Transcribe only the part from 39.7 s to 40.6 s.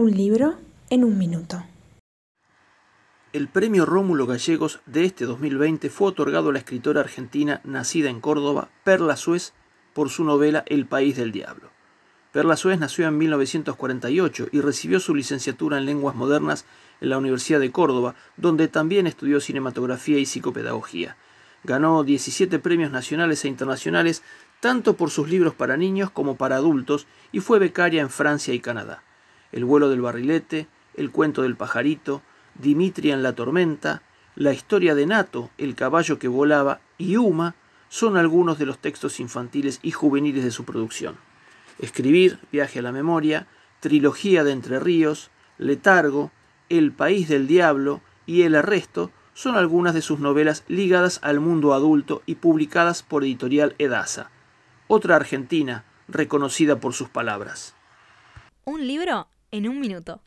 y juveniles de